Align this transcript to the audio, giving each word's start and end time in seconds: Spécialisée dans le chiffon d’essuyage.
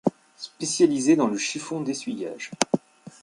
Spécialisée 0.35 1.15
dans 1.15 1.27
le 1.27 1.37
chiffon 1.37 1.81
d’essuyage. 1.81 2.49